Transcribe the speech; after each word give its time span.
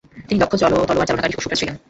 তিনি 0.27 0.39
দক্ষ 0.41 0.53
তলোয়ার 0.83 1.07
চালনাকারী 1.09 1.33
ও 1.33 1.43
শুটার 1.43 1.59
ছিলেন। 1.61 1.75